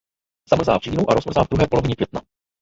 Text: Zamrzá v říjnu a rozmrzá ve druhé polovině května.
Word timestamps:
Zamrzá 0.49 0.77
v 0.79 0.81
říjnu 0.83 1.09
a 1.09 1.13
rozmrzá 1.13 1.41
ve 1.41 1.47
druhé 1.51 1.67
polovině 1.67 1.95
května. 1.95 2.21